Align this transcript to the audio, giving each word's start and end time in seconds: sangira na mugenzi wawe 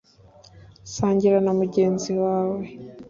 sangira 0.93 1.37
na 1.45 1.51
mugenzi 1.59 2.11
wawe 2.21 2.65